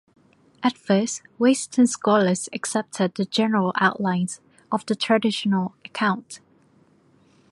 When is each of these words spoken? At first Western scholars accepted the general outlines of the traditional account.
At 0.63 0.79
first 0.79 1.21
Western 1.37 1.85
scholars 1.85 2.49
accepted 2.53 3.13
the 3.13 3.23
general 3.25 3.71
outlines 3.79 4.39
of 4.71 4.83
the 4.87 4.95
traditional 4.95 5.75
account. 5.85 6.39